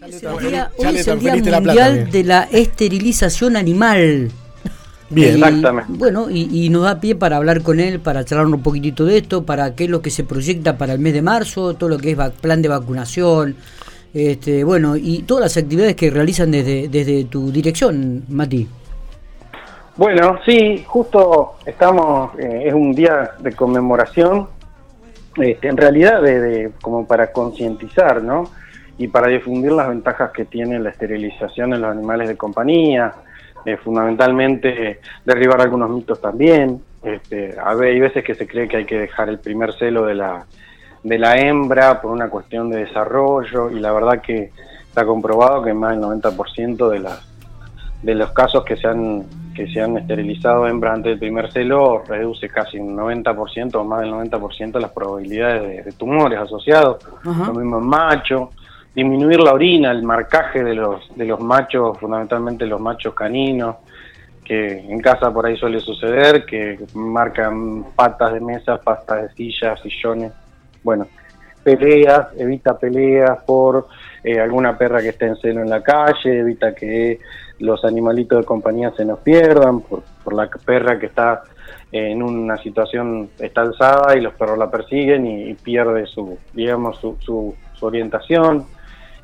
[0.00, 4.30] Hoy es el día, hoy es el día mundial de la esterilización animal.
[5.10, 5.92] Bien, Y, exactamente.
[5.96, 9.18] Bueno, y, y nos da pie para hablar con él, para charlar un poquitito de
[9.18, 11.98] esto, para qué es lo que se proyecta para el mes de marzo, todo lo
[11.98, 13.56] que es plan de vacunación,
[14.14, 18.68] este, bueno, y todas las actividades que realizan desde, desde tu dirección, Mati.
[19.96, 24.46] Bueno, sí, justo estamos, eh, es un día de conmemoración,
[25.36, 28.48] este, en realidad de, de- como para concientizar, ¿no?
[28.98, 33.14] Y para difundir las ventajas que tiene la esterilización en los animales de compañía,
[33.64, 36.82] eh, fundamentalmente derribar algunos mitos también.
[37.02, 40.46] Este, hay veces que se cree que hay que dejar el primer celo de la,
[41.02, 44.50] de la hembra por una cuestión de desarrollo y la verdad que
[44.88, 47.28] está comprobado que más del 90% de las
[48.02, 49.24] de los casos que se han
[49.54, 54.00] que se han esterilizado hembras antes del primer celo reduce casi un 90% o más
[54.02, 57.46] del 90% las probabilidades de, de tumores asociados, Ajá.
[57.48, 58.50] lo mismo en macho,
[58.94, 63.76] disminuir la orina, el marcaje de los de los machos, fundamentalmente los machos caninos,
[64.44, 69.80] que en casa por ahí suele suceder, que marcan patas de mesa, patas de sillas,
[69.82, 70.32] sillones,
[70.82, 71.06] bueno,
[71.62, 73.88] peleas, evita peleas por
[74.24, 77.20] eh, alguna perra que esté en celo en la calle, evita que
[77.60, 81.42] los animalitos de compañía se nos pierdan por, por la perra que está
[81.92, 83.64] eh, en una situación está
[84.16, 88.64] y los perros la persiguen y, y pierde su digamos su, su- su orientación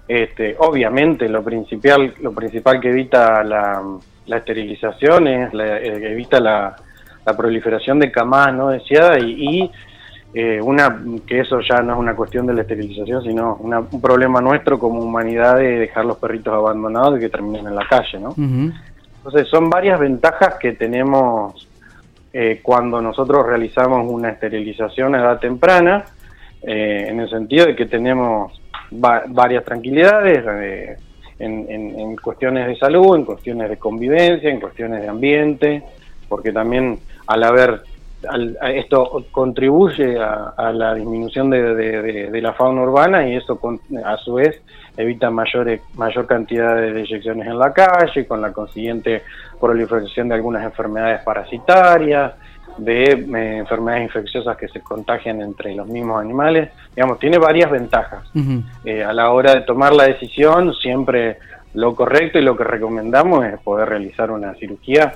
[0.07, 3.83] este, obviamente lo principal lo principal que evita la,
[4.27, 6.77] la esterilización es la, eh, evita la,
[7.25, 9.71] la proliferación de camadas no deseadas y, y
[10.35, 14.01] eh, una que eso ya no es una cuestión de la esterilización, sino una- un
[14.01, 18.19] problema nuestro como humanidad de dejar los perritos abandonados y que terminen en la calle,
[18.19, 18.35] ¿no?
[19.19, 21.69] Entonces son varias ventajas que tenemos
[22.33, 26.05] eh, cuando nosotros realizamos una esterilización a edad temprana,
[26.63, 28.61] eh, en el sentido de que tenemos
[28.93, 30.97] va- varias tranquilidades eh,
[31.39, 35.83] en, en- en cuestiones de salud, en cuestiones de convivencia, en cuestiones de ambiente,
[36.29, 37.83] porque también al haber
[38.29, 43.27] al- a esto contribuye a, a la disminución de, de- de- de la fauna urbana
[43.29, 44.61] y eso con- a su vez
[44.97, 49.23] evita mayor, mayor cantidad de deyecciones en la calle, con la consiguiente
[49.61, 52.33] proliferación de algunas enfermedades parasitarias,
[52.79, 56.71] de eh, enfermedades infecciosas que se contagian entre los mismos animales.
[56.95, 58.25] Digamos, tiene varias ventajas.
[58.85, 61.39] Eh, a la hora de tomar la decisión, siempre
[61.75, 65.13] lo correcto y lo que recomendamos es poder realizar una cirugía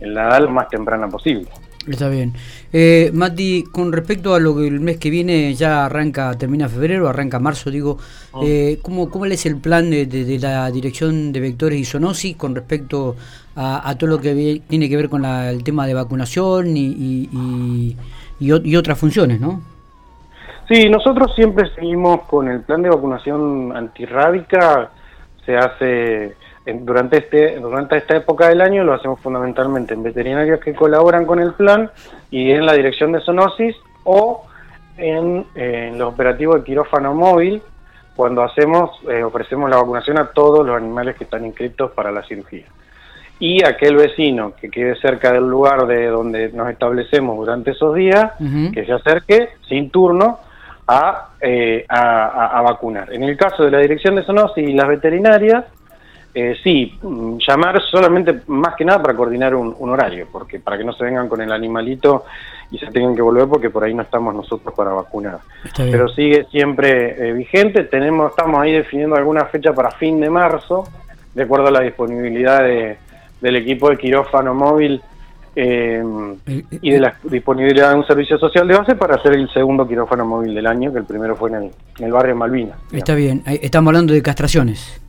[0.00, 1.46] en la edad lo más temprana posible.
[1.88, 2.32] Está bien.
[2.72, 7.08] Eh, Mati, con respecto a lo que el mes que viene ya arranca, termina febrero,
[7.08, 7.96] arranca marzo, digo,
[8.42, 12.36] eh, ¿cómo, ¿cómo es el plan de, de- de la Dirección de Vectores y Zoonosis
[12.36, 13.16] con respecto
[13.56, 16.76] a, a todo lo que vi- tiene que ver con la- el tema de vacunación
[16.76, 17.96] y, y,
[18.38, 19.60] y- y otras funciones, ¿no?
[20.68, 24.90] Sí, nosotros siempre seguimos con el plan de vacunación antirrábica.
[25.46, 26.34] Se hace
[26.74, 31.40] durante este durante esta época del año lo hacemos fundamentalmente en veterinarios que colaboran con
[31.40, 31.90] el plan
[32.30, 34.44] y en la dirección de zoonosis o
[34.96, 37.62] en, eh, en los operativos de quirófano móvil
[38.16, 42.22] cuando hacemos eh, ofrecemos la vacunación a todos los animales que están inscritos para la
[42.24, 42.64] cirugía
[43.40, 48.32] y aquel vecino que quede cerca del lugar de donde nos establecemos durante esos días
[48.72, 50.40] que se acerque sin turno
[50.88, 53.12] a, eh, a, a- a vacunar.
[53.12, 55.66] En el caso de la dirección de zoonosis y las veterinarias,
[56.34, 60.76] eh, sí, mm, llamar solamente más que nada para coordinar un, un horario, porque para
[60.78, 62.24] que no se vengan con el animalito
[62.70, 65.38] y se tengan que volver porque por ahí no estamos nosotros para vacunar.
[65.90, 70.86] Pero sigue siempre eh, vigente, tenemos estamos ahí definiendo alguna fecha para fin de marzo,
[71.34, 72.98] de acuerdo a la disponibilidad de-
[73.40, 75.00] del equipo de quirófano móvil
[75.56, 76.02] eh,
[76.82, 80.24] y de la disponibilidad de un servicio social de base para hacer el segundo quirófano
[80.24, 82.76] móvil del año, que el primero fue en el, en el barrio Malvinas.
[82.92, 83.42] Está bien.
[83.46, 85.00] Estamos hablando de castraciones.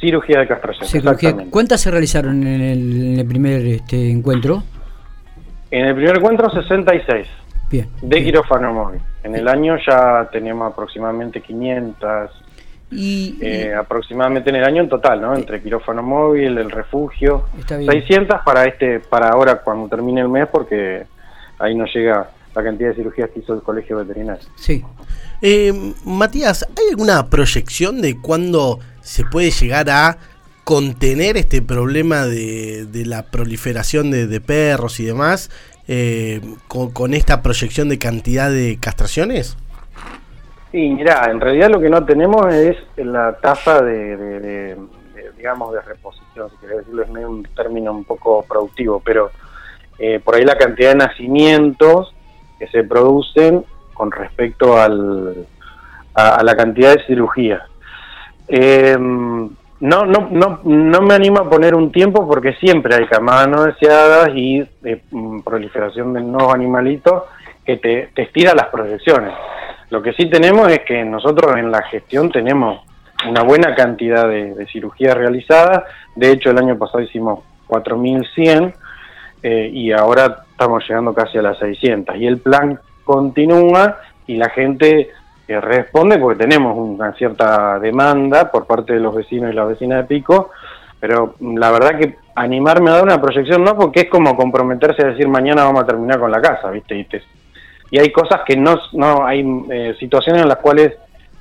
[0.00, 0.86] Cirugía de castración.
[0.88, 1.36] Cirugía.
[1.50, 4.62] ¿Cuántas se realizaron en el, en el primer este, encuentro?
[5.70, 7.26] En el primer encuentro 66
[7.70, 7.88] Bien.
[8.00, 8.24] de bien.
[8.24, 9.00] quirófano móvil.
[9.24, 12.30] En el año ya tenemos aproximadamente 500,
[12.90, 15.34] Y, y- eh, aproximadamente en el año en total, ¿no?
[15.36, 17.90] Entre quirófano móvil, el refugio, Está bien.
[17.90, 21.04] 600 para este para ahora cuando termine el mes porque
[21.58, 24.42] ahí nos llega la cantidad de cirugías que hizo el colegio veterinario.
[24.56, 24.82] sí.
[25.40, 30.18] Eh, Matías, ¿hay alguna proyección de cuándo se puede llegar a
[30.64, 35.50] contener este problema de, la proliferación de, perros y demás
[35.88, 39.56] eh, con, esta proyección de cantidad de castraciones?
[40.70, 44.76] Sí, mirá, en realidad lo que no tenemos es la tasa de, de-
[45.38, 49.30] digamos, de reposición, si querés decirlo, es un término un poco productivo, pero
[49.98, 52.14] eh, por ahí la cantidad de nacimientos
[52.58, 53.64] que se producen
[53.94, 55.46] con respecto al,
[56.12, 57.62] a, a la cantidad de cirugías.
[58.48, 59.48] Em,
[59.80, 63.64] no, no, no, no me animo a poner un tiempo porque siempre hay camadas no
[63.64, 67.24] deseadas y eh, mm, proliferación de nuevos animalitos
[67.64, 69.34] que te, te estira las proyecciones.
[69.90, 72.80] Lo que sí tenemos es que nosotros en la gestión tenemos
[73.26, 75.84] una buena cantidad de, cirugías realizadas.
[76.14, 78.74] De hecho, el año pasado hicimos 4.100
[79.42, 82.16] eh, y ahora estamos llegando casi a las 600.
[82.16, 85.10] Y el plan continúa y la gente
[85.48, 90.02] eh, responde porque tenemos una cierta demanda por parte de los vecinos y las vecinas
[90.02, 90.50] de Pico.
[91.00, 95.10] Pero la verdad que animarme a dar una proyección no, porque es como comprometerse a
[95.10, 96.96] decir mañana vamos a terminar con la casa, ¿viste?
[96.96, 97.06] Y,
[97.90, 100.92] y hay cosas que no, no hay eh, situaciones en las cuales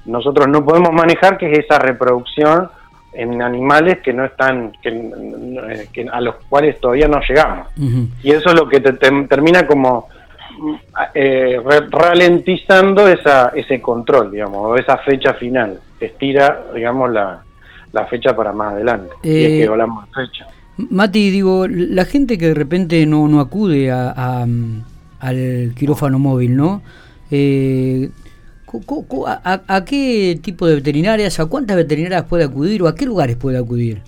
[0.06, 2.69] nosotros no podemos manejar, que es esa reproducción
[3.13, 7.68] en animales que no están, que, a los cuales todavía no llegamos.
[8.24, 10.07] Y eso es lo que te, termina como
[11.13, 11.59] eh,
[11.89, 15.80] ralentizando esa, ese control, digamos, o esa fecha final.
[16.00, 17.44] Estira, digamos, la,
[17.94, 19.13] la fecha para más adelante.
[19.24, 20.48] y es que eh, hablamos de fecha.
[20.77, 24.45] Mati, digo, la gente que de repente no, no acude a,
[25.19, 26.81] al quirófano móvil, ¿no?
[27.31, 28.09] Eh,
[29.45, 33.57] ¿A, qué tipo de veterinarias, a cuántas veterinarias puede acudir o a qué lugares puede
[33.57, 34.01] acudir?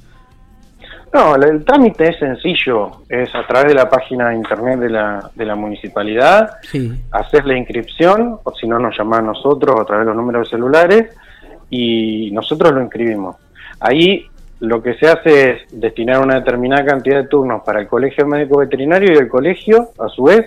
[1.14, 5.32] No, el, trámite es sencillo, es a través de la página de internet de la,
[5.34, 6.58] de la municipalidad,
[7.12, 10.50] hacer la inscripción, o si no nos llaman a nosotros a través de los números
[10.50, 11.16] celulares,
[11.70, 13.38] y nosotros lo inscribimos.
[13.80, 14.28] Ahí
[14.60, 18.60] lo que se hace es destinar una determinada cantidad de turnos para el colegio médico
[18.60, 20.46] veterinario y el colegio, a su vez,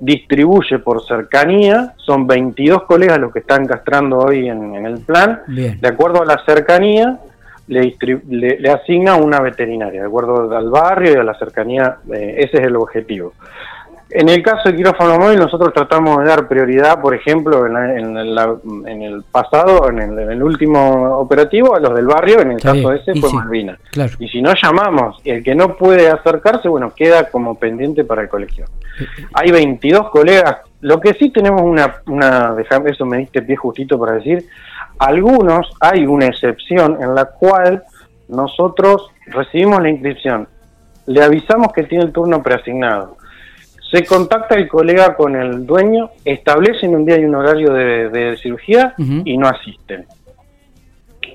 [0.00, 5.88] distribuye por cercanía, son 22 colegas los que están castrando hoy en, el plan, de
[5.88, 7.18] acuerdo a la cercanía
[7.68, 7.96] le,
[8.58, 12.66] le, asigna una veterinaria, de acuerdo al barrio y a la cercanía, eh, ese es
[12.66, 13.34] el objetivo.
[14.10, 19.02] En el caso de quirófano móvil, nosotros tratamos de dar prioridad, por ejemplo, en, en,
[19.02, 23.30] el pasado, en el, último operativo, a los del barrio, en el caso ese fue
[23.34, 23.78] Malvina.
[24.18, 28.30] Y si no llamamos, el que no puede acercarse, bueno, queda como pendiente para el
[28.30, 28.64] colegio.
[29.34, 32.56] Hay 22 colegas, lo que sí tenemos una, una
[32.86, 34.46] eso me diste pie justito para decir,
[34.98, 37.84] algunos hay una excepción en la cual
[38.28, 40.48] nosotros recibimos la inscripción,
[41.06, 43.18] le avisamos que tiene el turno preasignado
[43.90, 48.94] se contacta el colega con el dueño, establecen un día y un horario de, cirugía
[48.98, 50.06] y no asisten.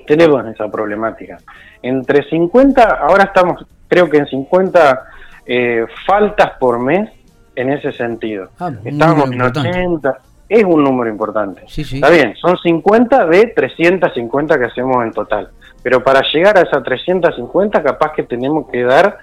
[0.06, 1.38] Tenemos esa problemática.
[1.82, 5.04] Entre 50, ahora estamos creo que en 50
[5.46, 7.10] eh, faltas por mes
[7.56, 8.50] en ese sentido.
[8.58, 10.18] Ah, estamos en 80,
[10.48, 11.62] es un número importante.
[11.66, 15.50] Está bien, son 50 de 350 que hacemos en total.
[15.82, 19.18] Pero para llegar a esas 350 capaz que tenemos que dar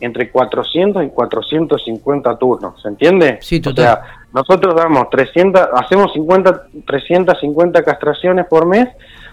[0.00, 3.38] entre 400 y 450 turnos, ¿se entiende?
[3.40, 3.84] Sí, total.
[3.84, 4.02] O sea,
[4.34, 8.88] nosotros damos 300, hacemos 50, 350 castraciones por mes,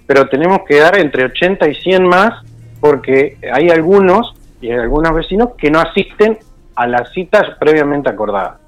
[0.05, 2.43] pero tenemos que dar entre 80 y 100 más
[2.79, 6.37] porque hay algunos y hay algunos vecinos que no asisten
[6.75, 8.59] a las citas previamente acordadas.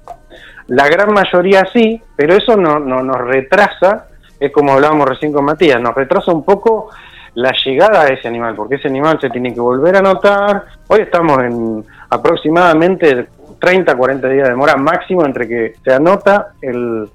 [0.68, 4.06] La gran mayoría sí, pero eso no, no nos retrasa,
[4.38, 6.90] es como hablábamos recién con Matías, nos retrasa un poco
[7.34, 10.64] la llegada a ese animal, porque ese animal se tiene que volver a anotar.
[10.88, 13.28] Hoy estamos en aproximadamente
[13.58, 17.08] 30, 40 días de demora máximo entre que se anota el,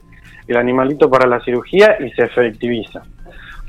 [0.55, 3.01] animalito para la cirugía y se efectiviza.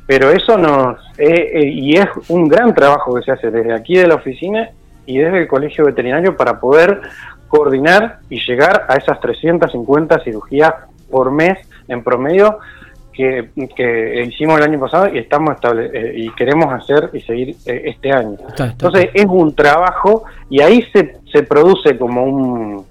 [0.07, 3.97] Pero eso nos, eh, eh, y es un gran trabajo que se hace desde aquí
[3.97, 4.71] de la oficina
[5.09, 7.01] y desde el colegio veterinario para poder
[7.49, 10.75] coordinar y llegar a esas 350 cirugías
[11.11, 12.59] por mes en promedio
[13.19, 13.49] que,
[14.27, 18.13] hicimos el año pasado y estamos estable, eh, y queremos hacer y seguir eh, este
[18.13, 18.37] año.
[18.59, 22.87] Entonces es un trabajo y ahí se, se produce como un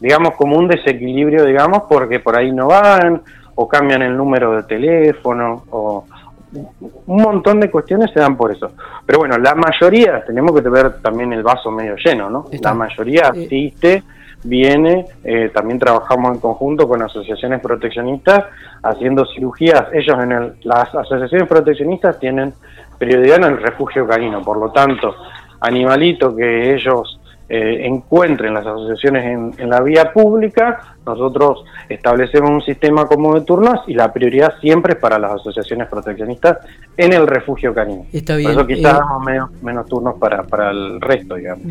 [0.00, 3.22] digamos como un desequilibrio digamos porque por ahí no van
[3.54, 6.04] o cambian el número de teléfono o
[7.06, 8.72] un montón de cuestiones se dan por eso.
[9.04, 12.46] Pero bueno, la mayoría, tenemos que ver también el vaso medio lleno, ¿no?
[12.62, 14.02] La mayoría eh, asiste
[14.44, 18.44] viene, eh, también trabajamos en conjunto con asociaciones proteccionistas
[18.82, 19.86] haciendo cirugías.
[19.92, 22.52] Ellos en el, las asociaciones proteccionistas tienen
[22.98, 25.14] prioridad en el refugio canino, por lo tanto,
[25.60, 33.06] animalito que ellos eh, encuentren las asociaciones en, la vía pública, nosotros establecemos un sistema
[33.06, 36.58] como de turnos y la prioridad siempre es para las asociaciones proteccionistas
[36.96, 38.06] en el refugio canino.
[38.12, 38.54] Está bien.
[38.54, 41.64] Por eso quizás eh, damos menos, turnos para, para el resto, digamos.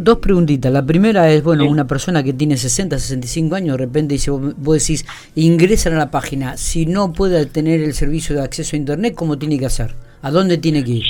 [0.00, 0.72] dos preguntitas.
[0.72, 4.54] La primera es, bueno, una persona que tiene 60, 65 años, de repente dice, vos,
[4.56, 5.06] decís,
[5.36, 9.38] ingresan a la página, si no puede tener el servicio de acceso a Internet, ¿cómo
[9.38, 9.94] tiene que hacer?
[10.22, 11.06] ¿A dónde tiene que ir?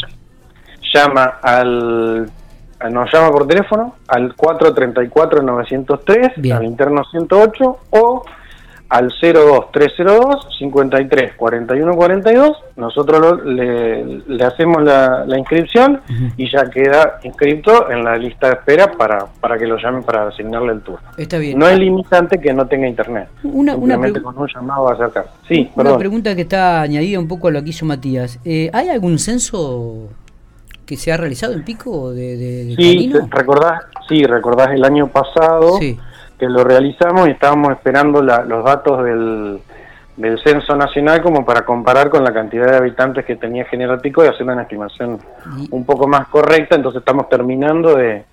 [0.93, 2.29] Llama al
[2.89, 8.25] nos llama por teléfono al 434-903, al interno 108, o
[8.91, 12.57] al 02302 53 41 42.
[12.77, 16.01] Nosotros le, hacemos la, inscripción
[16.37, 20.29] y ya queda inscrito en la lista de espera para, para que lo llamen para
[20.29, 20.99] asignarle el tour.
[21.17, 21.59] Está bien.
[21.59, 23.29] No es limitante que no tenga internet.
[23.45, 25.27] Una, con un llamado va a acercar.
[25.49, 28.41] Sí, una pregunta que está añadida un poco a lo que hizo Matías.
[28.45, 30.09] Eh, ¿Hay algún censo
[30.91, 35.79] que se ha realizado en Pico de, de, sí, recordás, sí, recordás el año pasado.
[35.79, 35.99] Sí
[36.41, 39.61] que lo realizamos y estábamos esperando los datos del,
[40.43, 44.29] censo nacional como para comparar con la cantidad de habitantes que tenía General Pico y
[44.29, 45.19] hacer una estimación
[45.71, 48.25] un poco más correcta, entonces estamos terminando de,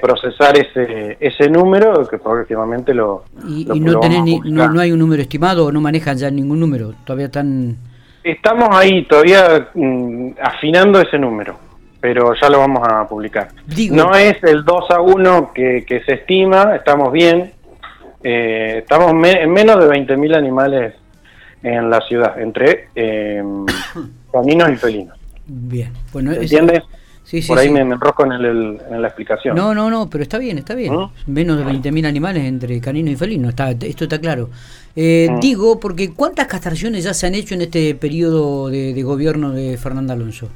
[0.00, 3.24] procesar ese, ese número que próximamente lo...
[3.46, 6.94] ¿Y, no, no, hay un número estimado o no manejan ya ningún número?
[7.04, 7.76] Todavía están...
[8.24, 11.65] Estamos ahí todavía mm, afinando ese número
[12.06, 13.48] pero ya lo vamos a publicar.
[13.90, 17.50] no es el 2 a 1 que, se estima, estamos bien,
[18.22, 20.94] eh, estamos en menos de 20.000 animales
[21.64, 23.42] en la ciudad, entre eh,
[24.32, 25.18] caninos y felinos.
[25.48, 26.84] Bien, bueno, ¿entiendes?
[27.24, 29.56] Sí, sí, Por ahí me, enrosco en, el, en, la explicación.
[29.56, 30.94] No, no, no, pero está bien, está bien.
[30.94, 31.10] ¿Mm?
[31.26, 34.50] Menos de 20.000 animales entre caninos y felinos, está, esto está claro.
[34.94, 35.40] Eh, ¿Mm?
[35.40, 40.12] Digo, porque ¿cuántas castraciones ya se han hecho en este periodo de gobierno de Fernando
[40.12, 40.48] Alonso?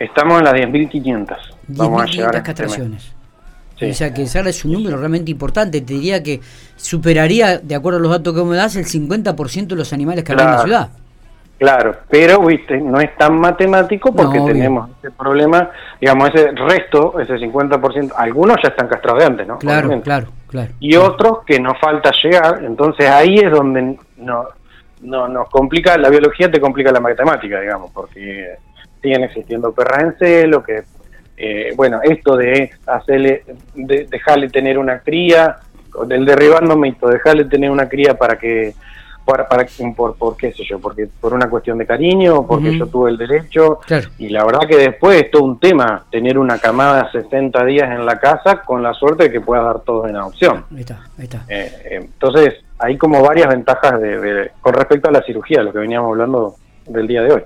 [0.00, 1.36] Estamos en las 10.500.
[1.68, 3.12] Vamos a llegar a castraciones.
[3.82, 5.80] O sea que ese es un número realmente importante.
[5.82, 6.40] Te diría que
[6.76, 10.32] superaría, de acuerdo a los datos que me das, el 50% de los animales que
[10.32, 10.90] hay en la ciudad.
[11.58, 15.68] Claro, pero viste, no es tan matemático porque tenemos ese problema,
[16.00, 19.58] digamos, ese resto, ese 50%, algunos ya están castrados de antes, ¿no?
[19.58, 20.72] Claro, claro, claro.
[20.80, 24.44] Y otros que nos falta llegar, entonces ahí es donde no,
[25.02, 28.56] no nos complica, la biología te complica la matemática, digamos, porque
[29.00, 30.82] siguen existiendo perras en celo, que,
[31.36, 35.58] eh, bueno, esto de hacerle, de dejarle tener una cría,
[36.06, 38.74] del derribando mito, dejarle tener una cría para que,
[39.24, 39.66] para, para
[39.96, 43.16] por, por, qué sé yo, porque por una cuestión de cariño, porque yo tuve el
[43.16, 43.80] derecho,
[44.18, 47.90] y la verdad que después es todo un tema tener una camada de 60 días
[47.90, 50.64] en la casa con la suerte de que pueda dar todo en adopción.
[50.74, 51.44] Ahí está, ahí está.
[51.48, 56.10] Eh, entonces, hay como varias ventajas de, con respecto a la cirugía, lo que veníamos
[56.10, 56.54] hablando
[56.86, 57.42] del día de hoy.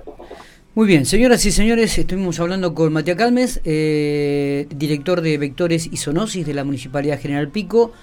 [0.75, 5.95] Muy bien, señoras y señores, estuvimos hablando con Matías Calmes, eh, director de Vectores y
[5.95, 7.93] Zoonosis de la Municipalidad General Pico.